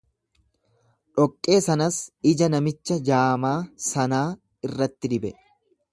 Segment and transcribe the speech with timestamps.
[1.19, 1.99] Dhoqqee sanas
[2.31, 3.55] ija namicha jaamaa
[3.89, 4.27] sanaa
[4.69, 5.37] irratti dibe.